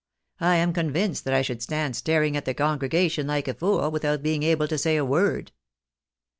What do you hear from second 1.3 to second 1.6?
I